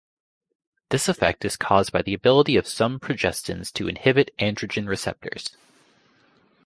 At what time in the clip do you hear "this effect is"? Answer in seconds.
0.89-1.55